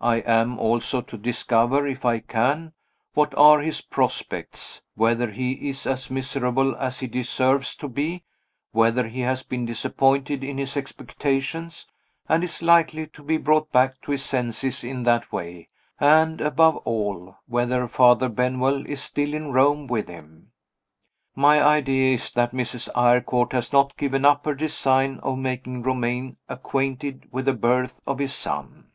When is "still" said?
19.02-19.34